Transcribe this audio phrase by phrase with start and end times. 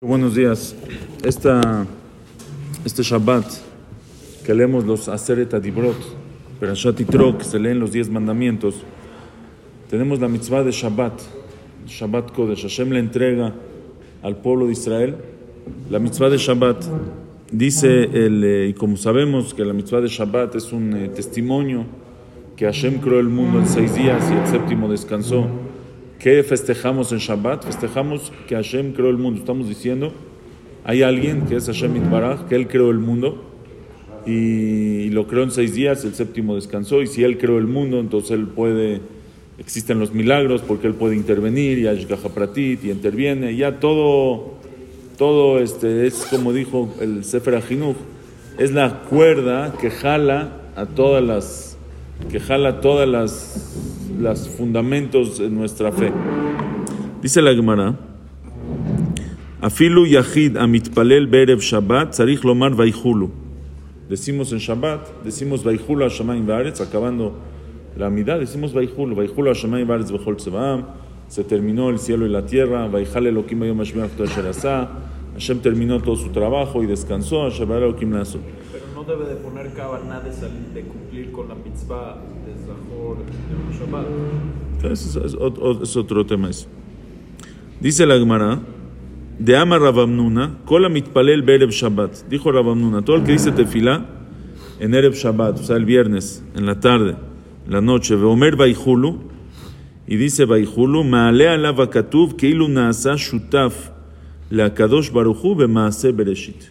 [0.00, 0.76] Buenos días.
[1.24, 1.50] Este
[3.02, 3.46] Shabbat
[4.46, 5.96] que leemos los Aseret Adibrot,
[6.60, 8.76] Perashat Yitro, que se leen los diez mandamientos,
[9.90, 11.20] tenemos la mitzvah de Shabbat,
[11.88, 12.62] Shabbat Kodesh.
[12.62, 13.52] Hashem le entrega
[14.22, 15.16] al pueblo de Israel
[15.90, 16.84] la mitzvah de Shabbat.
[17.50, 21.86] Dice, el, eh, y como sabemos que la mitzvah de Shabbat es un eh, testimonio
[22.54, 25.48] que Hashem creó el mundo en seis días y el séptimo descansó.
[26.18, 27.64] ¿Qué festejamos en Shabbat?
[27.64, 29.38] Festejamos que Hashem creó el mundo.
[29.38, 30.12] Estamos diciendo,
[30.84, 33.44] hay alguien que es Hashem Itbaraj, que Él creó el mundo
[34.26, 37.02] y lo creó en seis días, el séptimo descansó.
[37.02, 39.00] Y si Él creó el mundo, entonces Él puede,
[39.58, 43.54] existen los milagros porque Él puede intervenir y Ashgaha Pratit y interviene.
[43.54, 44.54] Ya todo,
[45.18, 47.96] todo este, es como dijo el Sefer Ajinuch,
[48.58, 51.77] es la cuerda que jala a todas las,
[52.30, 56.12] que jala todas las los fundamentos de nuestra fe.
[57.22, 57.96] Dice la Gemara,
[59.60, 63.30] Afilu Yahid Amitpalel Berev Shabbat, Tzarich Lomar Vaihulu.
[64.08, 67.34] Decimos en Shabbat, decimos Vaihulu Hashamayim Baaretz, acabando
[67.96, 70.84] la mitad, decimos Vaihulu, Vaihulu Hashamayim Baaretz Bechol Tzevaam,
[71.28, 74.88] se terminó el cielo y la tierra, Vaihale Elohim Yom Hashemach Asher
[75.34, 78.10] Hashem terminó todo su trabajo y descansó, Hashem Elohim.
[78.10, 80.82] Pero no debe de poner cabana de, salir, de
[81.18, 82.16] cumplir con la mitzvah
[82.46, 84.92] de Zahor de Shabbat.
[84.92, 85.34] Es, es, es,
[85.82, 86.66] es otro tema eso.
[87.80, 88.60] Dice la Gemara,
[89.38, 92.28] de Ama Rabamnuna, Kola mitpalel berev Shabbat.
[92.28, 94.06] Dijo Rabamnuna, todo el que dice tefilá
[94.80, 97.16] en Erev Shabbat, o sea, el viernes, en la tarde,
[97.66, 99.18] en la noche, Veomer Baihulu,
[100.06, 103.90] y dice Baihulu, Maale alava katuv keilu naasa shutaf
[104.50, 106.70] la Kadosh Baruchu bemaase bereshit.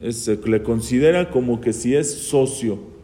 [0.00, 2.97] Es, le considera como que si es socio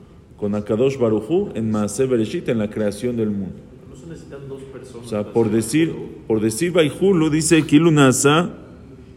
[0.45, 3.55] con Akadosh Baruchu en Maase Bereshit, en la creación del mundo.
[3.89, 5.07] No se necesitan dos personas.
[5.07, 5.91] O sea, por decir,
[6.27, 8.51] por decir Baihulu, dice Kilu Nasa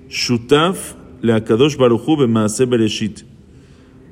[0.08, 3.23] Shutaf le Akadosh Baruchu bemaase Bereshit.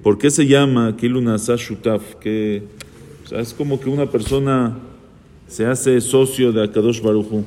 [0.04, 2.16] ¿Por qué se llama Kilu Nasa Shutaf?
[2.16, 2.64] Que,
[3.24, 4.78] o sea, es como que una persona
[5.48, 7.46] se hace socio de Akadosh Baruchu.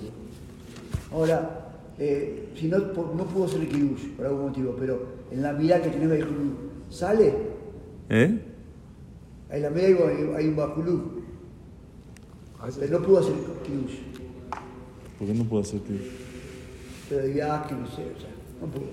[1.13, 5.53] Ahora, eh, si no, por- no pudo ser Kiddush por algún motivo, pero en la
[5.53, 6.53] mirada que tiene Bajulú,
[6.89, 7.35] ¿sale?
[8.09, 8.39] ¿Eh?
[9.51, 11.03] En la mirada hay, hay un Bajulú,
[12.79, 13.99] pero no pudo hacer Kiddush.
[15.19, 16.11] ¿Por qué no puedo hacer Kiddush?
[17.09, 18.85] Pero de viaje, no sé, o sea, no pudo.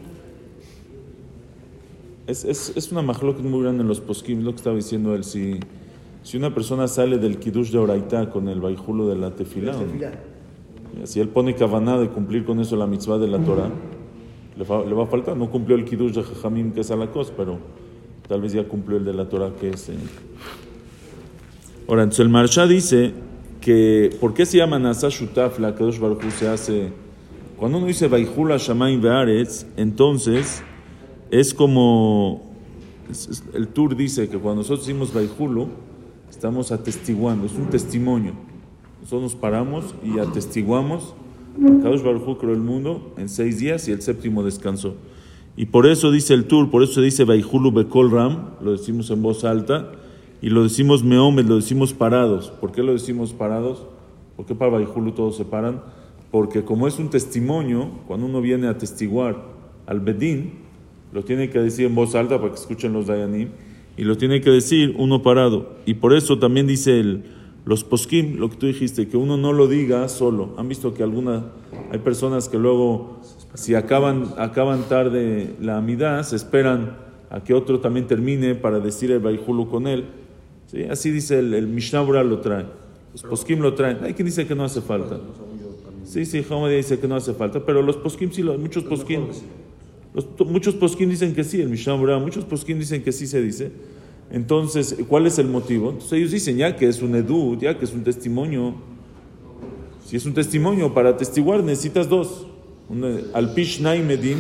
[2.28, 5.24] Es, es, es una majloca muy grande en los poskim, lo que estaba diciendo él.
[5.24, 5.60] Si,
[6.24, 9.82] si una persona sale del kiddush de Oraitá con el baijulo de la tefilá, ¿o
[9.82, 11.06] no?
[11.06, 13.70] Si él pone kavaná de cumplir con eso la mitzvah de la Torah,
[14.58, 15.36] le, fa- le va a faltar.
[15.36, 17.60] No cumplió el kiddush de Jajamim, que es alakos, pero
[18.28, 19.92] tal vez ya cumplió el de la Torah, que es.
[21.88, 23.14] Ahora, entonces el Marsha dice
[23.62, 26.94] que, ¿por qué se llama Nasa Shutaf, la Kadosh Baruch Hu se hace.
[27.58, 30.62] Cuando uno dice Baijula Shamaim Bearetz, entonces
[31.32, 32.52] es como.
[33.54, 35.70] el Tur dice que cuando nosotros decimos Baijulu,
[36.30, 38.34] estamos atestiguando, es un testimonio.
[39.02, 41.14] Nosotros nos paramos y atestiguamos.
[41.82, 44.96] Kadosh Baruj Hu creó el mundo en seis días y el séptimo descansó.
[45.58, 49.22] Y por eso dice el Tur, por eso dice Baijulu Bekol Ram, lo decimos en
[49.22, 49.92] voz alta,
[50.42, 52.52] y lo decimos Meomed, lo decimos parados.
[52.60, 53.86] ¿Por qué lo decimos parados?
[54.36, 55.82] ¿Por qué para Baijulu todos se paran?
[56.30, 59.44] Porque como es un testimonio, cuando uno viene a atestiguar
[59.88, 60.66] al Bedín,
[61.14, 63.50] lo tiene que decir en voz alta para que escuchen los Dayanim,
[63.98, 65.78] y lo tiene que decir uno parado.
[65.86, 67.24] Y por eso también dice el,
[67.64, 70.54] los poskim, lo que tú dijiste, que uno no lo diga solo.
[70.58, 71.46] Han visto que alguna,
[71.92, 73.22] hay personas que luego,
[73.56, 76.98] si acaban, acaban tarde la amidad, se esperan
[77.30, 80.06] a que otro también termine para decir el baijulu con él.
[80.68, 80.84] ¿Sí?
[80.84, 82.66] Así dice el, el Mishnah lo trae.
[83.14, 84.00] Los poskim lo traen.
[84.04, 85.20] Hay quien dice que no hace falta.
[86.04, 89.24] Sí, sí, Hamadía dice que no hace falta, pero los poskim sí, muchos poskim.
[90.14, 93.72] Los- muchos poskim dicen que sí, el Mishnah muchos poskim dicen que sí se dice.
[94.32, 95.90] Entonces, ¿cuál es el motivo?
[95.90, 98.76] Entonces ellos dicen ya que es un edut, ya que es un testimonio.
[100.06, 102.48] Si es un testimonio para atestiguar necesitas dos.
[103.34, 104.40] Al pish medim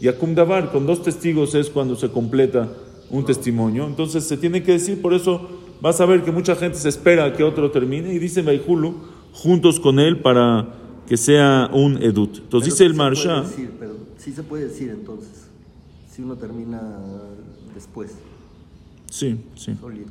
[0.00, 2.68] y akum davar, con dos testigos es cuando se completa
[3.10, 3.86] un testimonio.
[3.86, 5.48] Entonces se tiene que decir, por eso
[5.80, 8.94] vas a ver que mucha gente se espera a que otro termine y dice Baihulu
[9.32, 10.68] juntos con él para
[11.06, 12.38] que sea un edut.
[12.38, 13.42] Entonces dice el sí Marsha.
[13.42, 15.48] decir, pero sí se puede decir entonces,
[16.10, 16.80] si uno termina
[17.74, 18.12] después,
[19.10, 19.74] Sí, sí.
[19.80, 20.10] solito.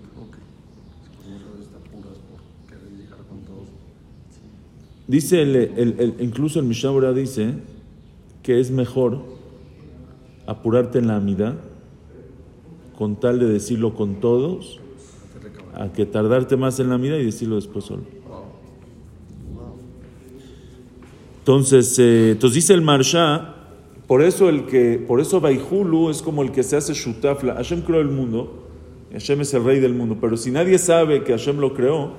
[5.08, 7.54] Dice el, el- el- incluso el Mishnah dice
[8.42, 9.20] que es mejor
[10.48, 11.56] apurarte en la amidad
[12.98, 14.80] con tal de decirlo con todos
[15.74, 18.04] a que tardarte más en la amidad y decirlo después solo.
[21.40, 23.56] Entonces, eh, dice el Marsha
[24.08, 27.56] Por eso el que, por eso Baihulu es como el que se hace shutafla.
[27.56, 28.64] Hashem creó el mundo,
[29.12, 32.12] Hashem es el rey del mundo, pero si nadie sabe que Hashem lo creó,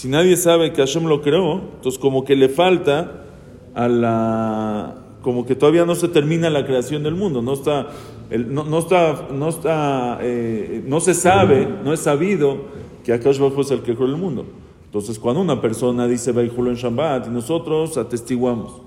[0.00, 3.26] si nadie sabe que Hashem lo creó, entonces como que le falta
[3.74, 7.88] a la, como que todavía no se termina la creación del mundo, no está,
[8.30, 12.62] no, no está, no está, eh, no se sabe, no es sabido
[13.04, 14.46] que Akash Baruj es el que creó el mundo.
[14.86, 18.80] Entonces cuando una persona dice Baihulu en Shabbat y nosotros atestiguamos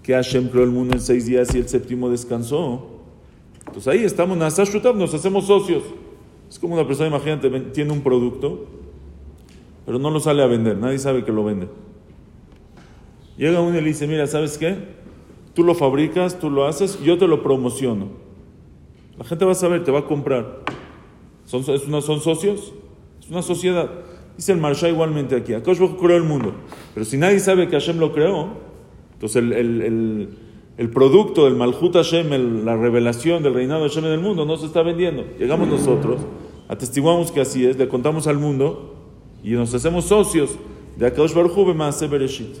[0.00, 2.86] que Hashem creó el mundo en seis días y el séptimo descansó,
[3.66, 5.82] entonces ahí estamos, nos hacemos socios.
[6.48, 8.81] Es como una persona, imagínate, tiene un producto,
[9.86, 11.68] pero no lo sale a vender, nadie sabe que lo vende.
[13.36, 14.76] Llega uno y le dice, mira, ¿sabes qué?
[15.54, 18.08] Tú lo fabricas, tú lo haces, yo te lo promociono.
[19.18, 20.60] La gente va a saber, te va a comprar.
[21.44, 22.72] ¿Son, es ¿son socios?
[23.20, 23.90] Es una sociedad.
[24.36, 26.54] Dice el Marsha igualmente aquí, Akash creó el mundo,
[26.94, 28.48] pero si nadie sabe que Hashem lo creó,
[29.14, 30.28] entonces el, el- el-
[30.78, 34.56] el producto del Malhut Hashem, la revelación del reinado de Hashem en el mundo, no
[34.56, 35.22] se está vendiendo.
[35.38, 36.22] Llegamos nosotros,
[36.66, 38.91] atestiguamos que así es, le contamos al mundo
[39.42, 40.50] y nos hacemos socios
[40.96, 42.56] de Akash Baruj B'Maaseh Bereshit.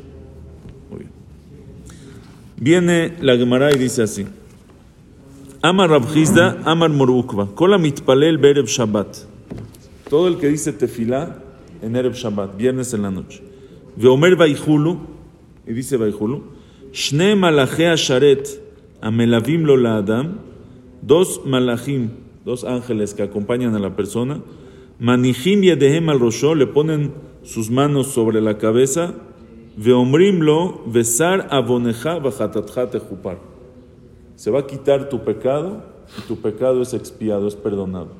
[0.90, 1.10] Muy bien.
[2.56, 4.26] Viene la Gemara y dice así.
[5.62, 9.16] Amar Rabjizda, Amar Morukva, Kola mitpalel berev Shabbat.
[10.10, 11.38] Todo el que dice tefilá
[11.80, 13.42] en Erev Shabbat, viernes en la noche.
[13.96, 14.98] Veomer Baihulu,
[15.66, 16.42] y dice Baihulu,
[16.92, 18.60] Shne malachei sharet
[19.00, 20.38] amelavim lo la Adam,
[21.00, 22.10] dos malachim,
[22.44, 24.40] dos ángeles que acompañan a la persona,
[25.02, 27.12] manijim yedehem al rosho, le ponen
[27.42, 29.14] sus manos sobre la cabeza,
[29.76, 33.38] veomrimlo, besar aboneja bajatatja tejupar.
[34.36, 35.82] Se va a quitar tu pecado
[36.16, 38.10] y tu pecado es expiado, es perdonado.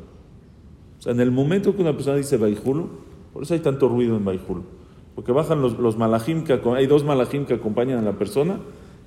[0.99, 2.89] O sea, en el momento que una persona dice Baijulu,
[3.33, 4.65] por eso hay tanto ruido en Baijulu,
[5.15, 8.59] porque bajan los, los que, hay dos malajim que acompañan a la persona,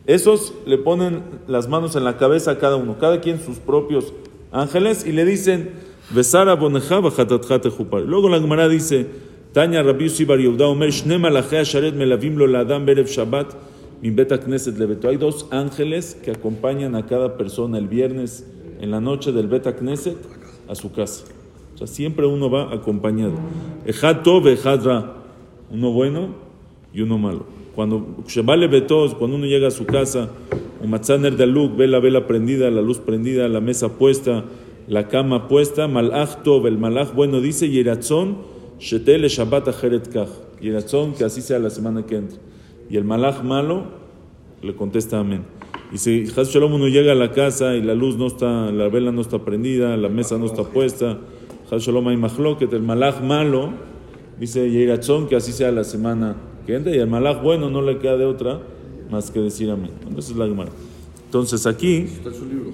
[0.05, 4.13] esos le ponen las manos en la cabeza a cada uno, cada quien sus propios
[4.53, 5.71] ángeles, y le dicen,
[6.09, 8.01] Besar aboneja bajatatja tejupar.
[8.01, 9.07] Luego la Gemara dice,
[9.53, 13.55] Tanya Rabbi Yossi Bar Yehuda Omer, Shne malachei asharet melavim lo la Adam berev Shabbat,
[14.01, 15.07] min bet knesset leveto.
[15.07, 18.45] Hay dos ángeles que acompañan a cada persona el viernes
[18.79, 20.17] en la noche del Bet Knesset
[20.67, 21.25] a su casa.
[21.73, 23.33] O sea, siempre uno va acompañado.
[23.85, 25.13] Ejad tov, ejad ra.
[25.71, 26.35] Uno bueno
[26.93, 27.45] y uno malo.
[27.75, 30.29] Cuando Shebale Betos, cuando uno llega a su casa,
[30.81, 34.45] un matzaner de ve la vela prendida, la luz prendida, la mesa puesta,
[34.87, 38.37] la cama puesta, malach tov, el malach bueno dice, yeratzon,
[38.79, 40.29] shetel shabbat acheret kach.
[40.61, 42.37] Yeratzon, que así sea la semana que entra.
[42.89, 43.85] Y el malach malo
[44.61, 45.43] le contesta amén.
[45.91, 48.89] Y si Haz Shalom uno llega a la casa y la luz no está, la
[48.89, 51.19] vela no está prendida, la mesa no está puesta,
[51.69, 53.73] Haz Shalom hay mahloket, el malach malo,
[54.39, 56.35] dice Yeiratzón que así sea la semana
[56.65, 58.59] que entra, y el malach bueno no le queda de otra
[59.11, 59.91] más que decir amén.
[60.17, 60.71] Esa es la Gemara.
[61.25, 62.71] Entonces aquí, Está en su libro.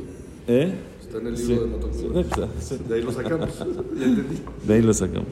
[0.48, 0.74] ¿eh?
[1.12, 1.48] Está en el Sí.
[1.48, 2.48] libro de Matokura.
[2.60, 2.84] Sí, sí.
[2.88, 3.60] De ahí lo sacamos.
[4.00, 4.38] ya entendí.
[4.66, 5.28] De ahí lo sacamos.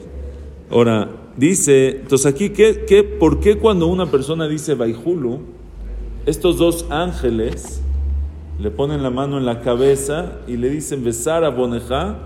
[0.70, 5.40] Ahora, dice, entonces aquí, ¿qué, qué, ¿por qué cuando una persona dice Baihulu,
[6.26, 7.80] estos dos ángeles
[8.58, 12.18] le ponen la mano en la cabeza y le dicen, besar a Boneja,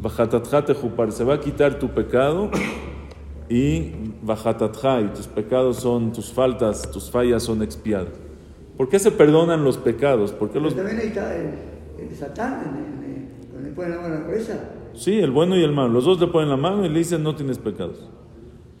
[0.00, 2.50] bajatatja tejupar, se va a quitar tu pecado
[3.50, 3.92] y
[4.22, 8.08] bajatatja, y tus pecados son, tus faltas, tus fallas son expiadas.
[8.78, 10.32] ¿Por qué se perdonan los pecados?
[10.32, 10.74] ¿Por qué Pero los...
[10.74, 11.50] también ahí está el,
[12.08, 12.93] el Satán,
[13.76, 14.70] la mano la cabeza.
[14.94, 15.92] Sí, el bueno y el malo.
[15.92, 18.08] Los dos le ponen la mano y le dicen no tienes pecados.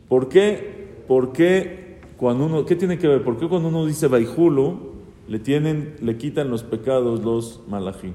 [0.08, 1.02] ¿Por qué?
[1.08, 3.22] ¿Por qué cuando uno, qué tiene que ver?
[3.22, 4.94] ¿Por qué cuando uno dice Baijulu
[5.28, 8.14] le tienen, le quitan los pecados los malají?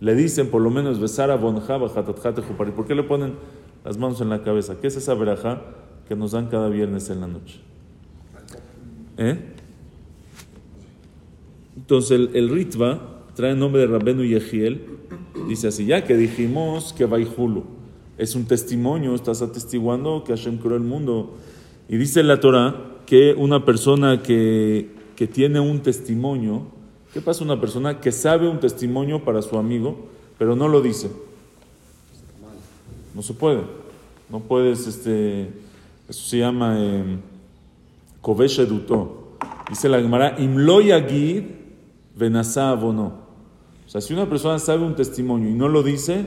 [0.00, 1.88] Le dicen por lo menos besar a bonjaba.
[1.88, 3.34] ¿Por qué le ponen
[3.84, 4.76] las manos en la cabeza?
[4.80, 5.62] ¿Qué es esa verajá
[6.08, 7.60] que nos dan cada viernes en la noche?
[9.18, 9.38] ¿Eh?
[11.76, 13.00] Entonces el, el Ritva
[13.34, 14.84] trae el nombre de Rabenu Yehiel.
[15.50, 17.64] Dice así, ya que dijimos que Baihulu
[18.16, 21.34] es un testimonio, estás atestiguando que Hashem creó el mundo.
[21.88, 26.68] Y dice la Torah que una persona que, que tiene un testimonio,
[27.12, 30.06] ¿qué pasa una persona que sabe un testimonio para su amigo,
[30.38, 31.10] pero no lo dice?
[33.12, 33.62] No se puede.
[34.28, 35.48] No puedes, este,
[36.08, 37.18] eso se llama eh,
[38.20, 39.34] Kovesh Eduto.
[39.68, 41.42] Dice la Gemara, Imlo Yagid
[42.14, 43.29] Venasa Abono.
[43.90, 46.24] O sea, si una persona sabe un testimonio y no lo dice,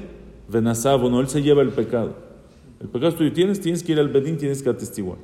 [0.49, 2.13] Venasa Abono, él se lleva el pecado.
[2.81, 3.31] El pecado es tuyo.
[3.31, 5.17] Tienes, tienes que ir al Bedín, tienes que atestiguar.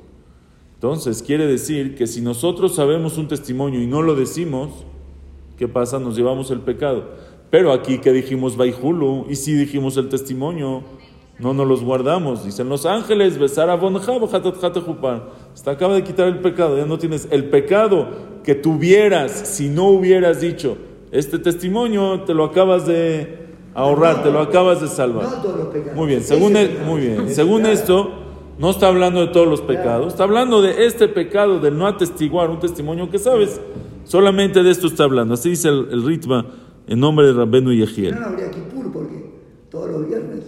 [0.72, 4.70] Entonces, quiere decir que si nosotros sabemos un testimonio y no lo decimos,
[5.58, 5.98] ¿qué pasa?
[5.98, 7.10] Nos llevamos el pecado.
[7.50, 10.82] Pero aquí que dijimos Baihulu, y si dijimos el testimonio,
[11.38, 12.46] no nos los guardamos.
[12.46, 17.50] Dicen los ángeles, besar a Te acaba de quitar el pecado, ya no tienes el
[17.50, 18.08] pecado
[18.42, 20.78] que tuvieras, si no hubieras dicho,
[21.12, 23.38] este testimonio te lo acabas de
[23.74, 25.24] ahorrar, te lo acabas de salvar.
[25.24, 25.96] No todos los pecados.
[25.96, 26.86] Muy bien, según, e- pecado.
[26.86, 27.20] muy bien.
[27.22, 28.10] Ese según esto,
[28.58, 32.50] no está hablando de todos los pecados, está hablando de este pecado de no atestiguar
[32.50, 33.60] un testimonio que sabes.
[34.04, 35.34] Solamente de esto está hablando.
[35.34, 36.44] Así dice el, el Ritva
[36.86, 38.14] en nombre de Rabbenu Yehiel.
[38.14, 39.24] No, no habría Kipur porque
[39.70, 40.40] todos los viernes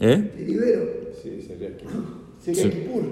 [0.00, 0.32] ¿Eh?
[0.36, 0.82] te libero.
[1.22, 1.84] Sí, sería aquí.
[2.40, 2.70] Sería Sí.
[2.70, 3.02] Kipur.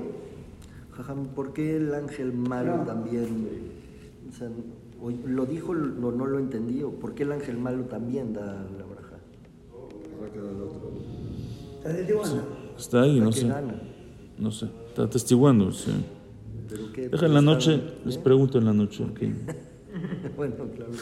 [0.97, 2.83] Jajam, ¿por qué el ángel malo No.
[2.85, 3.27] también?
[4.29, 4.49] O sea,
[5.03, 6.83] o- lo dijo, no, no lo entendí.
[6.83, 9.17] o ¿Por qué el ángel malo también da la braja?
[10.19, 10.93] Habrá que dar otro.
[11.79, 12.43] Estás de Tijuana.
[12.79, 13.49] Está ahí, no ¿Para qué sé.
[13.49, 13.83] gana?
[14.39, 14.67] No sé.
[14.89, 15.73] Está atestiguando.
[15.73, 15.93] sí.
[16.71, 19.05] Deja en la Está- noche, les pregunto en la noche.
[19.05, 19.21] ok.
[20.37, 20.93] Bueno, claro.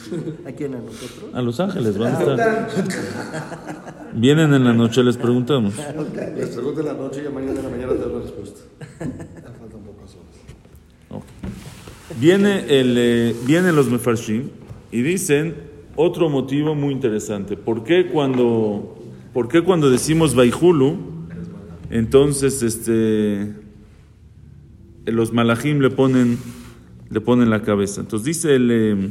[0.47, 0.75] ¿A quién?
[0.75, 1.31] ¿A nosotros?
[1.35, 2.69] A Los Ángeles van a estar.
[2.79, 4.11] está.
[4.15, 5.75] Vienen en la noche, les preguntamos.
[6.37, 8.61] Les pregunto en la noche y mañana en la mañana te doy la respuesta.
[8.99, 10.37] Ya faltan pocas horas.
[11.11, 11.25] Ok.
[12.21, 14.49] Viene el, eh, vienen los mefarshim
[14.91, 15.55] y dicen
[15.95, 17.57] otro motivo muy interesante.
[17.57, 18.99] ¿Por qué cuando,
[19.33, 20.99] por qué cuando decimos Baihulu,
[21.91, 23.53] entonces este,
[25.07, 26.39] los malachim le ponen,
[27.09, 28.01] le ponen la cabeza?
[28.01, 28.71] Entonces dice el...
[28.73, 29.11] eh,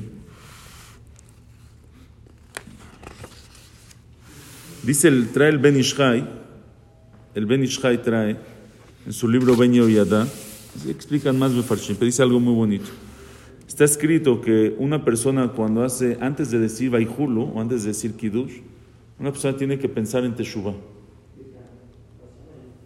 [4.84, 6.28] dice el, trae el Ben Ishai,
[7.36, 8.36] el Ben Ishai trae
[9.06, 10.28] en su libro Ben Yoyada,
[10.90, 12.86] explican más Mefarshim, pero dice algo muy bonito.
[13.68, 18.14] Está escrito que una persona cuando hace, antes de decir Baihulu o antes de decir
[18.14, 18.54] Kiddush,
[19.20, 20.74] una persona tiene que pensar en Teshuvah.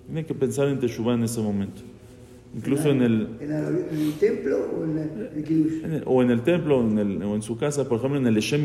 [0.08, 1.82] Tiene que pensar en Teshuvah en ese momento.
[2.56, 5.84] Incluso en el, ¿En el, en el templo o en el, Kiddush?
[5.86, 8.28] en o en el templo o en, el- o en su casa, por ejemplo, en
[8.28, 8.64] el Eshem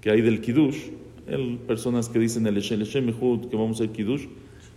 [0.00, 0.76] que hay del Kiddush,
[1.26, 2.84] hay personas que dicen el Eshem
[3.48, 4.26] que vamos a hacer Kiddush,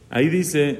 [0.10, 0.80] ahí dice,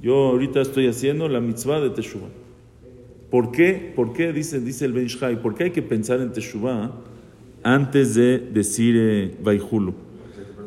[0.00, 2.28] Yo ahorita estoy haciendo la mitzvah de Teshuvah.
[3.30, 3.92] ¿Por qué?
[3.94, 4.32] ¿Por qué?
[4.32, 6.92] Dice, dice el Ben Ishai, ¿por qué hay que pensar en Teshuvah
[7.62, 9.94] antes de decir eh, Baihulu?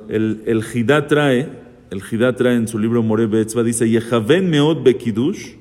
[0.10, 0.64] El, el
[1.08, 1.48] trae,
[1.92, 4.52] el trae en su libro More Betzva, dice, Yehaven
[4.84, 5.54] bekidush,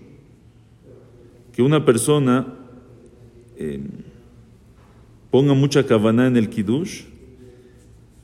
[1.52, 2.46] que una persona
[3.56, 3.80] eh,
[5.30, 7.02] ponga mucha kavaná en el kiddush,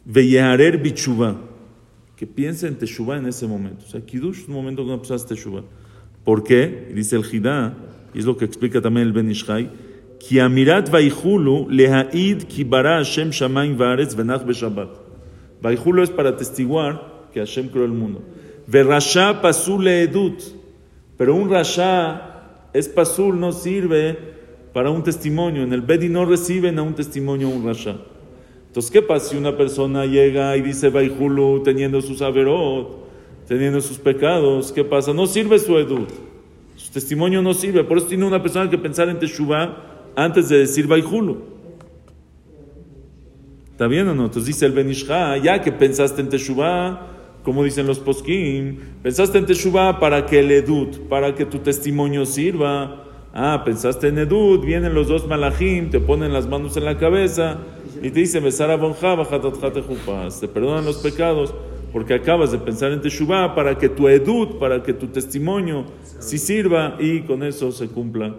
[0.04, 1.36] veyarer bichuvá,
[2.15, 3.86] que piense en teshuvá en ese momento.
[3.86, 5.63] O sea, kiddush es un momento que una persona hace teshuvá.
[6.24, 6.88] ¿Por qué?
[6.91, 7.77] Y dice el Jidá,
[8.13, 9.69] y es lo que explica también el Ben Ishai,
[10.19, 15.00] כי אמירת ויחולו להעיד כי ברא השם שמיים וארץ ונח בשבת.
[15.63, 18.19] ויחולו es para testiguar que Hashem creó el mundo.
[18.69, 20.60] ורשע פסול לעדות.
[21.19, 24.17] Pero un rasha es pasul, no sirve
[24.72, 25.63] para un testimonio.
[25.63, 27.98] En el Bedi no reciben a un testimonio un rasha.
[28.75, 33.07] Entonces, ¿qué pasa si una persona llega y dice Baihulu teniendo sus averot,
[33.47, 34.73] teniendo sus pecados?
[34.73, 35.12] ¿Qué pasa?
[35.12, 36.09] No sirve su edut.
[36.75, 37.85] Su testimonio no sirve.
[37.85, 39.76] Por eso tiene una persona que pensar en Teshuvah
[40.16, 41.37] antes de decir Baihulu.
[43.71, 44.25] ¿Está bien o no?
[44.25, 47.00] Entonces dice el Benishá, ya que pensaste en Teshuvah,
[47.45, 52.26] como dicen los poskim, pensaste en Teshuvah para que el edut, para que tu testimonio
[52.26, 53.04] sirva.
[53.33, 57.61] Ah, pensaste en edut, vienen los dos malachim, te ponen las manos en la cabeza
[58.04, 61.54] y te dicen, besar a bonja, te perdonan los pecados
[61.90, 65.87] porque acabas de pensar en Teshuvah para que tu edut, para que tu testimonio
[66.18, 68.37] sí sirva y con eso se cumpla,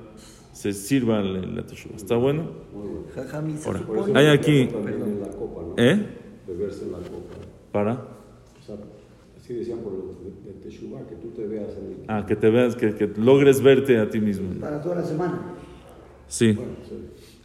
[0.54, 1.96] se sirva la, la Teshuvah.
[1.96, 2.52] ¿Está bueno?
[3.66, 3.82] Ahora,
[4.14, 4.70] hay aquí.
[5.78, 6.06] ¿eh?
[6.48, 7.36] Beberse en la copa.
[7.72, 8.08] Para.
[9.42, 11.98] Así decían por de Teshuvah, que tú te veas en el...
[12.08, 14.60] Ah, que te veas, que, que logres verte a ti mismo.
[14.60, 15.42] Para toda la semana.
[16.28, 16.54] Sí.
[16.54, 16.96] Bueno, sí.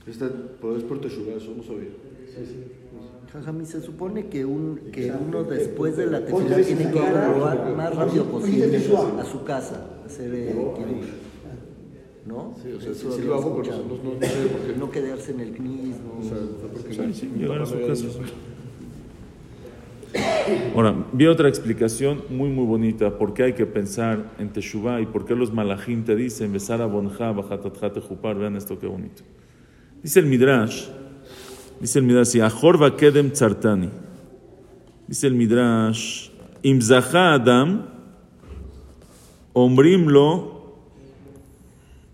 [0.07, 0.27] Este,
[0.61, 1.63] pero es por Teshuvah, eso no
[2.33, 2.67] sabía.
[3.33, 7.17] Jajam, y se supone que, un, que uno después de la en tiene que ir
[7.17, 11.09] a- más rápido posible a su casa, a hacer el kiddush.
[12.27, 12.55] ¿No?
[12.63, 13.83] Sí, o sea, Eso sí lo hago, pero no,
[14.13, 14.79] no, no sé por qué.
[14.79, 16.69] No quedarse en el knis, O sea, no.
[16.73, 18.05] porque Sí, no- sí, llegar a su no casa.
[20.75, 23.17] Ahora, vi otra explicación muy, muy bonita.
[23.17, 26.83] ¿Por qué hay que pensar en Teshuvah y por qué los malachim te dicen besar
[26.83, 28.37] a bonja, bajatatjate jupar?
[28.37, 29.23] Vean esto qué bonito.
[30.03, 30.89] Dice el Midrash,
[31.81, 33.89] dice el Midrash, y Ahor kedem tzartani.
[35.09, 36.29] Dice el Midrash,
[36.63, 37.87] im zaha adam,
[39.53, 40.75] ombrimlo,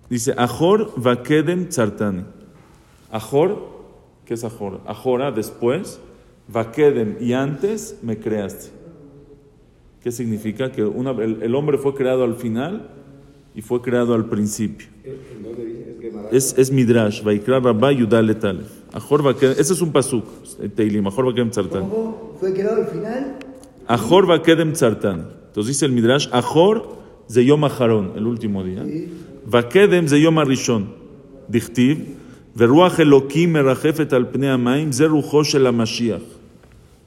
[0.08, 0.92] dice Ahor
[1.22, 2.24] kedem tzartani.
[3.10, 3.68] Ahor,
[4.24, 4.80] ¿qué es Ahor?
[4.86, 6.00] Ahora, después,
[6.48, 8.68] Vakedem y antes me creaste.
[10.02, 10.70] ¿Qué significa?
[10.70, 12.88] Que una- el, el hombre fue creado al final
[13.54, 14.86] y fue creado al principio.
[15.02, 15.14] Es
[16.00, 16.28] Gemara.
[16.30, 18.70] Es, es Midrash, Vaikra Rabba Yudale Talef.
[18.96, 20.24] Ahor Vakedem, ese es un pasuk,
[20.58, 21.82] eh, Teilim, Ahor Vakedem Tzartan.
[21.82, 23.36] ¿Cómo fue creado al final?
[23.86, 25.28] Ahor Vakedem Tzartan.
[25.48, 26.96] Entonces dice el Midrash, Ahor
[27.28, 28.84] ze Yom Aharon, el último día.
[28.84, 29.12] Sí.
[29.44, 30.94] Vakedem ze yom arishon.
[31.46, 32.16] Dichtiv.
[32.54, 34.94] Veruach Elokim merachefet al pnei amayim.
[34.94, 36.22] Ze rujo shel HaMashiach.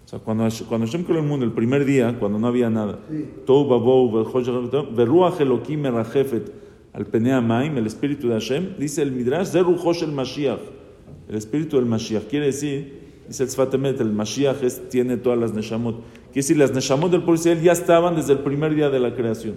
[0.05, 3.00] O sea, cuando, cuando Hashem creó el mundo, el primer día, cuando no había nada,
[3.48, 4.12] Tohu Babou,
[4.96, 6.53] Veruach Elokim, merachefet
[6.93, 10.79] al pnei amayim, el espíritu de Hashem, dice el Midrash, Ze rujo shel Mashiach.
[11.30, 12.24] El espíritu del Mashiach.
[12.24, 15.96] Quiere decir, dice el Sfatemet, el Mashiach es- tiene todas las Neshamot.
[15.98, 19.14] Quiere decir, las Neshamot del pueblo Israel ya estaban desde el primer día de la
[19.16, 19.56] creación.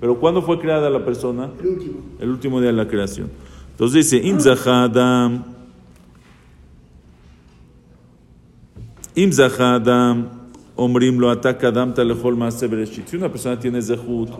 [0.00, 1.50] Pero ¿cuándo fue creada la persona?
[1.60, 1.94] El último.
[2.18, 3.30] El último día de la creación.
[3.72, 5.44] Entonces dice, Im zacha Adam,
[9.14, 10.28] Im zacha Adam,
[10.76, 13.06] omrim lo ataca Adam talejol maase bereshit.
[13.08, 14.30] Si una persona tiene zehut,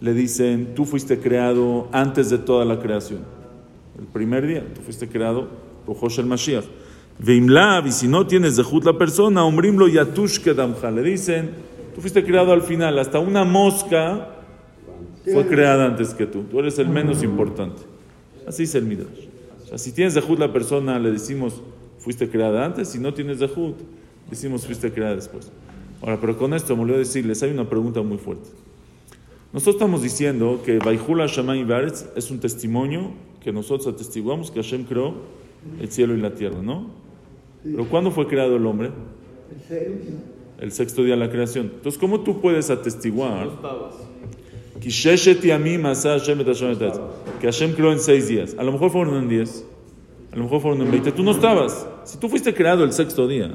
[0.00, 3.20] le dicen, tú fuiste creado antes de toda la creación.
[3.98, 5.48] El primer día, tú fuiste creado
[5.94, 6.64] Josh el Mashiach.
[7.18, 10.90] Veimlav, y si no tienes zehut la persona, omrim lo yatush kedamcha.
[10.90, 11.50] Le dicen,
[11.94, 14.36] tú fuiste creado al final, hasta una mosca
[15.24, 16.42] fue creada antes que tú.
[16.44, 17.82] Tú eres el menos importante.
[18.46, 19.26] Así es el Midrash.
[19.64, 21.62] O sea, si tienes Zehut la persona, le decimos,
[21.98, 22.88] fuiste creada antes.
[22.88, 23.76] Si no tienes Zehut,
[24.30, 25.50] decimos, fuiste creada después.
[26.02, 28.48] Ahora, pero con esto me olvidé decirles, hay una pregunta muy fuerte.
[29.52, 33.10] Nosotros estamos diciendo que Baijula Shammai Baretz es un testimonio
[33.42, 35.14] que nosotros atestiguamos que Hashem creó
[35.80, 36.86] el cielo y la tierra, ¿no?
[37.62, 38.90] Pero ¿cuándo fue creado el hombre?
[40.60, 41.72] El sexto día de la creación.
[41.74, 43.50] Entonces, ¿cómo tú puedes atestiguar?
[47.40, 48.54] Que Hashem creó en seis días.
[48.58, 49.66] A lo mejor fueron en diez.
[50.32, 51.12] A lo mejor fueron en veinte.
[51.12, 51.88] Tú no estabas.
[52.04, 53.54] Si tú fuiste creado el sexto día,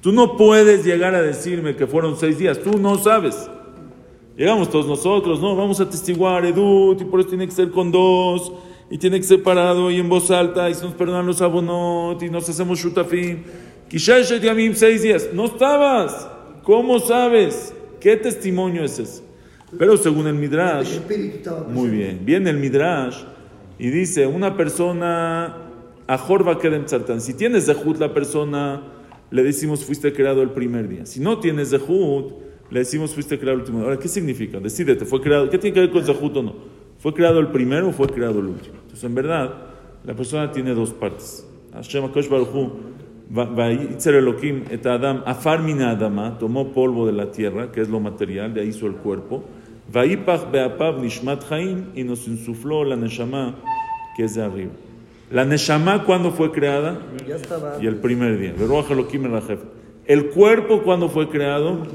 [0.00, 2.60] tú no puedes llegar a decirme que fueron seis días.
[2.60, 3.50] Tú no sabes.
[4.36, 7.90] Llegamos todos nosotros, no, vamos a atestiguar Edut, y por eso tiene que ser con
[7.90, 8.52] dos,
[8.90, 12.22] y tiene que ser parado y en voz alta, y se nos perdonan los abonot,
[12.22, 13.42] y nos hacemos shutafim.
[13.88, 15.28] Kisheshet yamim, seis días.
[15.32, 16.28] No estabas.
[16.62, 17.74] ¿Cómo sabes?
[18.00, 19.22] ¿Qué testimonio es ese?
[19.78, 21.00] Pero según el Midrash,
[21.68, 22.20] muy bien.
[22.24, 23.18] Viene el Midrash
[23.78, 25.56] y dice, una persona,
[26.06, 27.20] Ajor va Kedem Tzartan.
[27.20, 28.82] Si tienes Zehut la persona,
[29.30, 31.04] le decimos fuiste creado el primer día.
[31.04, 32.32] Si no tienes Zehut,
[32.70, 33.88] le decimos fuiste creado el último día.
[33.88, 34.60] Ahora, ¿qué significa?
[34.60, 35.50] Decídete, ¿fue creado?
[35.50, 36.75] ¿Qué tiene que ver con Zehut o no?
[37.06, 38.74] ¿Fue creado el primero o fue creado el último?
[38.82, 39.54] Entonces, en verdad,
[40.04, 41.46] la persona tiene dos partes.
[41.72, 42.72] Hashem HaKadosh Baruch Hu,
[43.32, 47.88] va- Vayitzer Elohim et Adam, afar mina Adama, tomó polvo de la tierra, que es
[47.88, 49.44] lo material, de ahí hizo el cuerpo.
[49.92, 53.54] Vaipach beapav nishmat chaim, y nos insufló la neshama,
[54.16, 54.72] que es de arriba.
[55.30, 56.98] La neshama, ¿cuándo fue creada?
[57.28, 57.78] Ya estaba.
[57.80, 58.52] Y el primer día.
[60.06, 61.86] El cuerpo, ¿cuándo fue creado?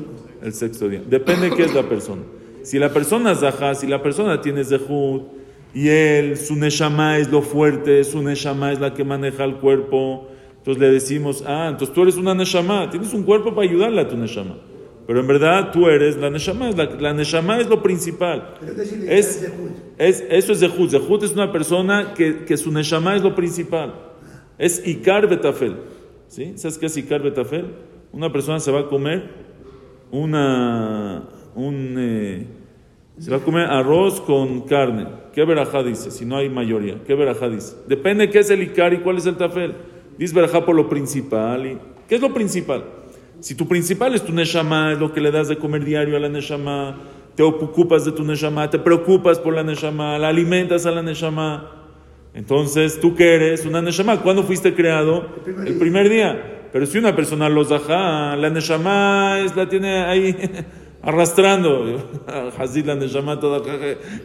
[0.41, 1.01] El sexto día.
[1.05, 2.21] Depende de qué es la persona.
[2.63, 5.23] Si la persona es Zahá, si la persona tiene Zehut,
[5.73, 10.27] y él, su Neshama es lo fuerte, su Neshama es la que maneja el cuerpo,
[10.57, 14.07] entonces le decimos, ah, entonces tú eres una Neshama, tienes un cuerpo para ayudarle a
[14.07, 14.57] tu Neshama.
[15.07, 18.55] Pero en verdad tú eres la Neshama, es la, la Neshama es lo principal.
[18.59, 19.51] Pero ¿qué significa Es,
[19.97, 20.91] es, eso es Zehut.
[20.91, 23.93] Zehut es una persona que, que su Neshama es lo principal.
[24.57, 25.77] Es Ikar Betafel.
[26.27, 26.53] ¿Sí?
[26.55, 27.65] ¿Sabes qué es Ikar Betafel?
[28.13, 29.29] Una persona se va a comer
[30.11, 31.23] una.
[31.55, 32.45] Un, eh,
[33.19, 35.07] se va a comer arroz con carne.
[35.33, 36.11] ¿Qué verajá dice?
[36.11, 36.97] Si no hay mayoría.
[37.05, 37.75] ¿Qué verajá dice?
[37.87, 39.75] Depende qué es el Ikar y cuál es el Tafel.
[40.17, 41.65] Dice verajá por lo principal.
[41.65, 42.83] Y, ¿Qué es lo principal?
[43.39, 46.19] Si tu principal es tu Neshama, es lo que le das de comer diario a
[46.19, 46.97] la Neshama,
[47.35, 51.71] te ocupas de tu Neshama, te preocupas por la Neshama, la alimentas a la Neshama.
[52.33, 53.65] Entonces, ¿tú qué eres?
[53.65, 54.21] Una Neshama.
[54.21, 55.25] ¿Cuándo fuiste creado?
[55.37, 55.79] El primer El día.
[55.79, 56.67] primer día.
[56.71, 60.35] Pero si una persona lo zaha, la Neshama es, la tiene ahí
[61.01, 62.09] arrastrando.
[62.57, 63.61] Hazid la Neshama toda.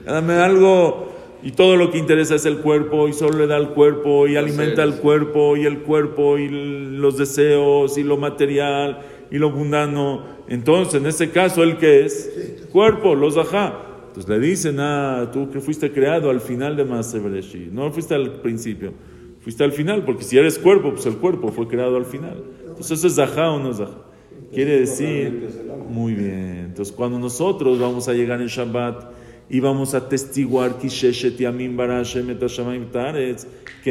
[0.05, 1.13] Dame algo.
[1.43, 4.37] Y todo lo que interesa es el cuerpo, y solo le da al cuerpo, y
[4.37, 10.25] alimenta al cuerpo, y el cuerpo, y los deseos, y lo material, y lo mundano.
[10.49, 12.67] Entonces, en ese caso, ¿el qué es?
[12.73, 13.87] Cuerpo, los ajá.
[14.09, 17.71] Entonces le dicen, ah, tú que fuiste creado al final de Maaseh Bereshit.
[17.71, 18.95] No fuiste al principio,
[19.41, 22.43] fuiste al final, porque si eres cuerpo, pues el cuerpo fue creado al final.
[22.67, 24.07] Entonces, ¿eso es Zahá o no es Zahá?
[24.53, 25.49] Quiere decir,
[25.97, 26.67] muy bien.
[26.67, 29.13] Entonces, cuando nosotros vamos a llegar en Shabbat
[29.49, 30.89] y vamos a testiguar que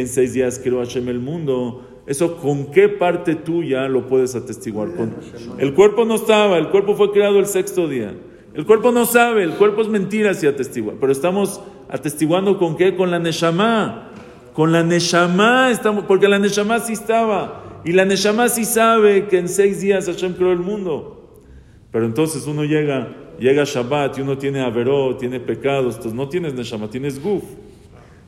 [0.02, 4.94] en seis días creó Hashem el mundo, eso con qué parte tuya lo puedes atestiguar?
[4.94, 5.16] Con,
[5.58, 8.14] el cuerpo no estaba, el cuerpo fue creado el sexto día.
[8.54, 12.96] El cuerpo no sabe, el cuerpo es mentira si atestigua, pero estamos atestiguando con qué?
[12.96, 14.12] Con la Neshama.
[14.54, 17.82] Con la Neshama estamos, porque la Neshama sí estaba.
[17.84, 21.25] Y la Neshama sí sabe que en seis días Hashem creó el mundo.
[21.96, 23.08] Pero entonces uno llega,
[23.40, 27.46] llega a Shabbat y uno tiene averó, tiene pecados, entonces no tienes Neshama, tienes Guf.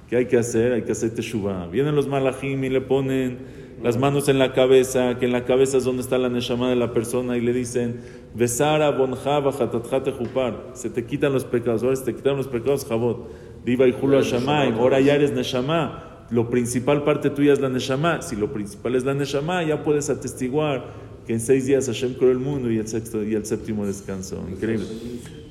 [0.09, 0.71] ¿Qué hay que hacer?
[0.71, 1.67] Hay que hacer Teshuvah.
[1.67, 3.39] Vienen los malachim y le ponen
[3.83, 6.77] las manos en la cabeza, que en la cabeza es donde está la Neshama de
[6.77, 7.99] la persona, y le dicen,
[8.33, 10.69] Besara bonjaba jupar.
[10.71, 11.83] Se te quitan los pecados.
[11.83, 13.29] Ahora se te quitaron los pecados, Jabot.
[13.65, 16.25] Diva y Hashamayim, ahora ya eres Neshama.
[16.29, 18.21] Lo principal parte tuya es la Neshama.
[18.21, 22.31] Si lo principal es la Neshama, ya puedes atestiguar que en seis días Hashem creó
[22.31, 24.41] el mundo y el sexto y el séptimo descanso.
[24.49, 24.85] Increíble.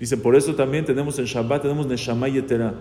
[0.00, 2.74] Dicen, por eso también tenemos en Shabbat, tenemos Neshama Yetera.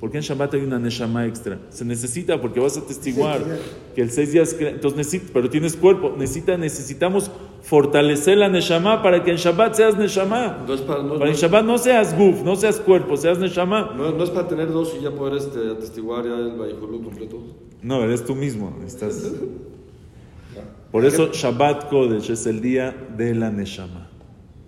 [0.00, 1.60] ¿Por qué en Shabbat hay una Neshama extra?
[1.70, 3.40] Se necesita porque vas a atestiguar
[3.94, 7.30] que el seis días, entonces necesitas, pero tienes cuerpo, necesita, necesitamos
[7.62, 10.64] fortalecer la Neshama para que en Shabbat seas Neshama.
[10.66, 13.38] No es para, no, Para en no- Shabbat no seas guf, no seas cuerpo, seas
[13.38, 13.94] Neshama.
[13.96, 17.40] no- no es para tener dos y ya poder este, atestiguar ya el Bayhulú completo.
[17.80, 18.76] No, eres tú mismo.
[18.84, 19.30] Estás...
[20.90, 24.08] Por eso Shabbat Kodesh es el día de la Neshama.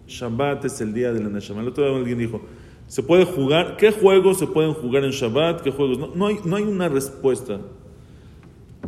[0.07, 1.63] Shabbat es el día de la Neshama.
[1.63, 2.41] El otro día alguien dijo,
[2.87, 3.77] ¿se puede jugar?
[3.77, 5.61] ¿Qué juegos se pueden jugar en Shabbat?
[5.61, 6.15] ¿Qué juegos?
[6.15, 7.61] No, hay, no hay una respuesta.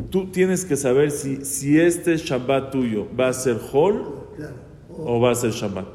[0.09, 4.03] Tú tienes que saber si, si este Shabbat tuyo va a ser Hol
[4.89, 5.85] o va a ser Shabbat.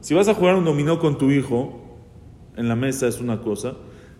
[0.00, 1.84] Si vas a jugar un dominó con tu hijo
[2.56, 3.74] en la mesa es una cosa.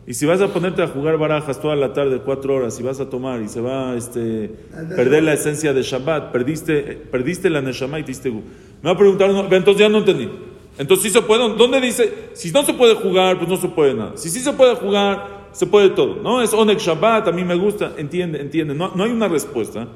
[0.08, 2.98] Y si vas a ponerte a jugar barajas toda la tarde, cuatro horas, y vas
[2.98, 4.50] a tomar y se va a este,
[4.96, 8.30] perder la esencia de Shabbat, perdiste, perdiste la Neshama y te diste.
[8.30, 8.40] Me
[8.84, 10.30] va a preguntar, no, entonces ya no entendí.
[10.78, 12.30] Entonces sí se puede, ¿dónde dice?
[12.32, 14.12] Si no se puede jugar, pues no se puede nada.
[14.16, 16.22] Si sí se puede jugar, se puede todo.
[16.22, 16.40] ¿No?
[16.40, 18.74] Es Onek Shabbat, a mí me gusta, entiende, entiende.
[18.74, 19.88] No, no hay una respuesta,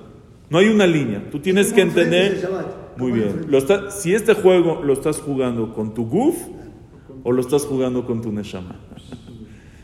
[0.50, 1.22] no hay una línea.
[1.30, 2.50] Tú tienes que ¿Cómo enfrentas el entender.
[2.98, 3.26] Muy ¿Cómo bien.
[3.28, 3.50] enfrentas?
[3.50, 6.36] Lo está- si este juego lo estás jugando con tu guf
[7.24, 8.76] o lo estás jugando con tu neshama.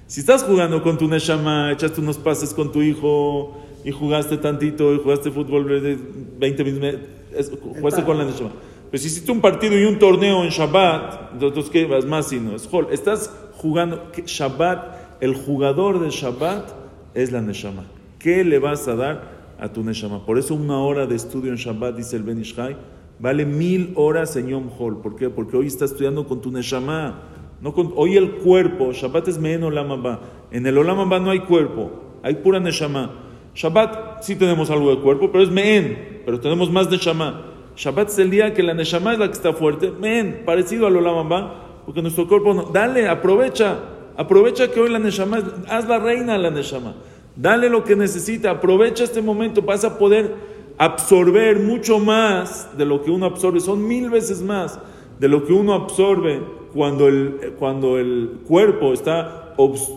[0.08, 4.92] Si estás jugando con tu neshama, echaste unos pases con tu hijo y jugaste tantito
[4.94, 5.96] y jugaste fútbol de
[6.38, 7.00] 20 minutos,
[7.36, 8.50] es- jugaste con la neshama.
[8.90, 11.86] Pero si hiciste un partido y un torneo en Shabbat, entonces ¿qué?
[11.96, 12.88] Es más sino, es hol.
[12.90, 16.70] Estás jugando Shabbat, el jugador de Shabbat
[17.14, 17.84] es la neshama.
[18.18, 20.24] ¿Qué le vas a dar a tu neshama?
[20.24, 22.76] Por eso una hora de estudio en Shabbat, dice el Ben Ishai,
[23.18, 25.02] vale mil horas en Yom Hol.
[25.02, 25.28] ¿Por qué?
[25.28, 27.20] Porque hoy estás estudiando con tu neshama.
[27.60, 30.18] No hoy el cuerpo, Shabbat es men olam.
[30.50, 31.90] En el olam haba no hay cuerpo,
[32.22, 33.10] hay pura neshama.
[33.54, 37.46] Shabbat sí tenemos algo de cuerpo, pero es men, pero tenemos más neshama.
[37.76, 40.96] Shabbat es el día que la neshama es la que está fuerte, men, parecido al
[40.96, 42.62] olam haba, porque nuestro cuerpo no.
[42.72, 43.78] Dale, aprovecha,
[44.16, 46.94] aprovecha que hoy la neshama, es- haz la reina a la neshama.
[47.34, 50.34] Dale lo que necesita, aprovecha este momento, vas a poder
[50.76, 54.78] absorber mucho más de lo que uno absorbe, son mil veces más
[55.18, 56.40] de lo que uno absorbe
[56.72, 59.92] cuando el, cuando el cuerpo está obs-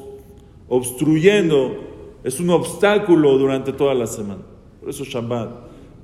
[0.68, 1.76] obstruyendo,
[2.24, 4.42] es un obstáculo durante toda la semana.
[4.80, 5.50] Por eso Shabbat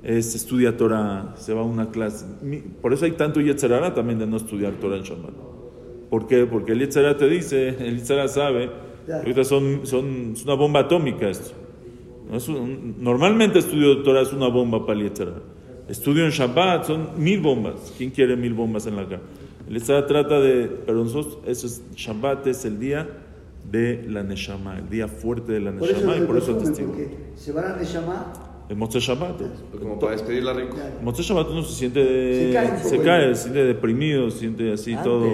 [0.02, 2.26] es estudia Torah, se va a una clase.
[2.80, 5.32] Por eso hay tanto Yetzerara también de no estudiar Torah en Shabbat.
[6.10, 6.46] ¿Por qué?
[6.46, 8.70] Porque el Yetzerara te dice, el Yetzerara sabe,
[9.18, 11.52] ahorita son, son, es una bomba atómica esto.
[12.30, 15.42] No es un- normalmente estudio Torah es una bomba para el Yetzerara.
[15.88, 17.94] Estudio en Shabbat son mil bombas.
[17.96, 19.22] ¿Quién quiere mil bombas en la cara?
[19.68, 23.06] El Yetzerara trata de, pero nosotros, eso es, Shabbat es el día
[23.70, 26.88] de la Neshama, el día fuerte de la Neshama y por eso testigo.
[26.88, 28.32] porque se van a Neshama.
[28.70, 29.40] El Motzei Shabbat.
[29.80, 30.76] Como para despedirla rico.
[31.02, 34.92] Motzei Shabbat uno se siente, Se cae se cae, se siente deprimido, se siente así
[34.92, 35.24] Antes, todo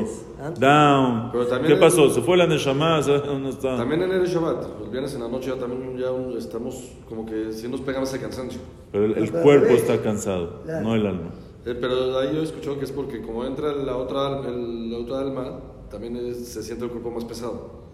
[0.41, 0.61] antes.
[0.61, 1.31] down.
[1.33, 2.05] Pero también ¿Qué pasó?
[2.05, 3.03] el- ¿Se fue la Neshama?
[3.03, 3.77] ¿Sabe dónde está?
[3.77, 7.53] También en el Shabbat, los viernes en la noche ya también ya estamos como que
[7.53, 8.61] sí nos pegamos ese cansancio.
[8.93, 10.85] Pero el, el cuerpo está cansado, Claro.
[10.87, 11.31] no el alma.
[11.67, 14.99] Eh, pero ahí yo he escuchado que es porque como entra la otra, el- la
[14.99, 17.85] otra alma, también es- se siente el cuerpo más pesado.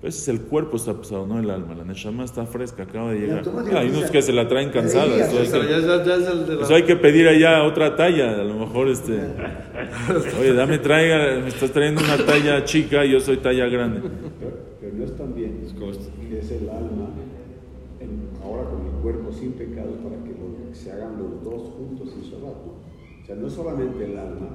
[0.00, 1.74] Pero ese es el cuerpo está pesado, no el alma.
[1.74, 3.38] La Neshama está fresca, acaba de llegar.
[3.38, 5.04] automáticamente hay unos que se la traen cansada.
[5.04, 5.42] Hay que,
[6.62, 8.40] eso hay que pedir allá otra talla.
[8.40, 9.12] A lo mejor, este.
[10.40, 14.00] Oye, dame, traiga, me estás trayendo una talla chica y yo soy talla grande.
[14.80, 17.08] Pero, es también es el alma,
[18.00, 20.35] en- ahora con el cuerpo sin pecado, para que
[20.76, 22.54] se hagan los dos juntos en Shabbat.
[22.66, 22.72] ¿no?
[23.22, 24.48] O sea, no es solamente el alma,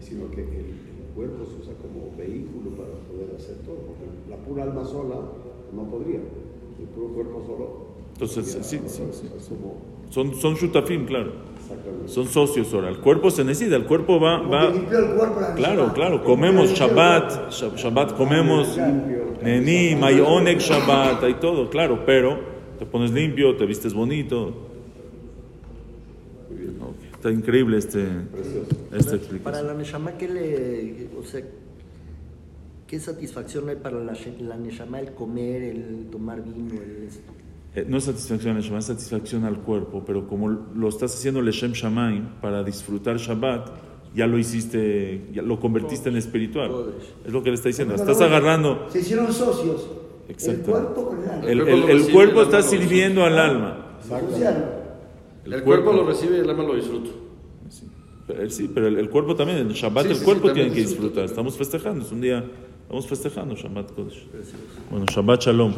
[0.00, 3.76] sino que el, el cuerpo se usa como vehículo para poder hacer todo.
[3.76, 5.16] Porque la pura alma sola
[5.72, 6.20] no podría.
[6.78, 7.86] El puro cuerpo solo.
[8.12, 9.28] Entonces, sí, sí, sí.
[9.48, 9.76] Como,
[10.10, 11.32] Son, son shutafim, claro.
[12.06, 12.88] Son socios ahora.
[12.88, 14.38] El cuerpo se necesita, el cuerpo va.
[14.38, 14.84] Como va el
[15.16, 18.78] cuerpo la Claro, claro, comemos Shabbat, Shabbat comemos
[19.42, 22.38] Neni, Mayonek Shabbat, hay todo, claro, pero
[22.78, 24.65] te pones limpio, te vistes bonito.
[27.16, 28.02] Está increíble este,
[28.92, 29.66] esta Para explicación.
[29.66, 31.08] la Neshama, ¿qué le.
[31.18, 31.40] O sea,
[32.86, 37.32] ¿qué satisfacción hay para la, la Neshama el comer, el tomar vino, el esto?
[37.74, 41.42] Eh, No es satisfacción al Shabbat, es satisfacción al cuerpo, pero como lo estás haciendo
[41.42, 43.68] Leshem Shamaim para disfrutar Shabbat,
[44.14, 46.70] ya lo hiciste, ya lo convertiste en espiritual.
[47.26, 47.94] Es lo que le está diciendo.
[47.94, 48.86] Estás agarrando.
[48.90, 49.90] Se hicieron socios.
[50.26, 50.70] El Exacto.
[50.72, 51.46] cuerpo con el alma.
[51.50, 53.98] El, cuerpo el- cuerpo está sirviendo al alma.
[54.06, 54.14] Se
[55.46, 57.10] El, cuerpo, lo recibe y el alma lo disfruta.
[57.68, 57.88] Sí,
[58.26, 60.70] pero, sí, pero el, el cuerpo también, el Shabbat Sí, el sí, cuerpo sí, tiene
[60.70, 61.24] que disfruta disfrutar.
[61.24, 62.44] Estamos festejando, es un día
[62.86, 64.28] Estamos festejando Shabbat Kodesh.
[64.88, 65.74] Bueno, Shabbat Shalom.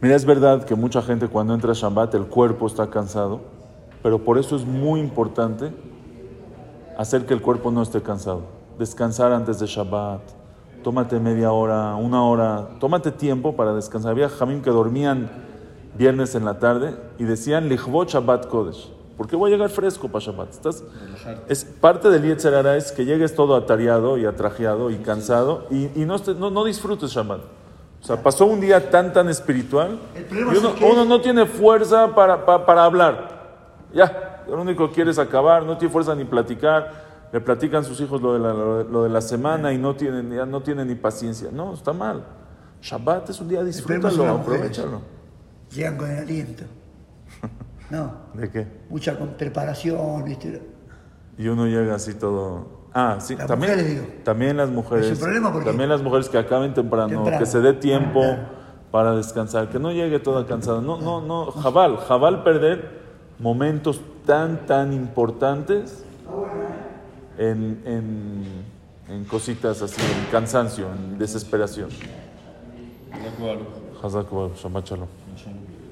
[0.00, 3.42] Mira, es verdad que mucha gente cuando entra a Shabbat el cuerpo está cansado,
[4.02, 5.72] pero por eso es muy importante
[6.96, 8.44] hacer que el cuerpo no esté cansado.
[8.78, 10.22] Descansar antes de Shabbat.
[10.82, 14.12] Tómate media hora, una hora, tómate tiempo para descansar.
[14.12, 15.28] Había jamín que dormían
[15.96, 18.92] viernes en la tarde y decían Lichvot Shabbat Kodesh.
[19.16, 20.50] ¿Por qué voy a llegar fresco para Shabbat?
[20.50, 20.84] Estás,
[21.48, 25.84] es parte del Yetzer Hara es que llegues todo atareado y atrajeado y cansado y,
[26.00, 27.40] y no, no, no disfrutes Shabbat.
[28.02, 29.98] O sea, pasó un día tan, tan espiritual
[30.30, 33.36] uno, es que- uno no tiene fuerza para, para, para hablar.
[33.94, 37.06] Ya, lo único que quiere es acabar, no tiene fuerza ni platicar.
[37.32, 40.44] Le platican sus hijos lo de la, lo de- la semana y no tienen, ya
[40.46, 41.48] no tienen ni paciencia.
[41.52, 42.22] No, está mal.
[42.82, 45.00] Shabbat es un día, disfrútalo, aprovechalo.
[45.72, 46.64] Llegan con el aliento.
[47.88, 48.66] No, ¿De qué?
[48.90, 50.60] mucha con preparación, ¿viste?
[51.38, 52.88] Y uno llega así todo.
[52.92, 54.06] Ah, sí, Las también, mujeres, digo.
[54.24, 55.06] también las mujeres.
[55.06, 57.38] Es un problema porque- también las mujeres que acaben temprano, Temprano.
[57.38, 58.42] que se dé tiempo Claro.
[58.90, 60.80] para descansar, que no llegue toda cansada.
[60.80, 62.90] No, no, no, jabal, jabal perder
[63.38, 66.04] momentos tan, tan importantes
[67.38, 68.44] en, en,
[69.14, 71.90] en cositas así, en cansancio, en desesperación.
[74.02, 75.08] Hazak Baruch, Shabbat Shalom.